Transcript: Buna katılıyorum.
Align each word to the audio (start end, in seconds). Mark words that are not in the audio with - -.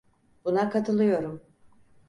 Buna 0.45 0.69
katılıyorum. 0.69 1.41